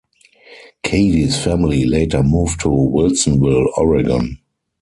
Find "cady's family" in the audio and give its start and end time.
0.81-1.85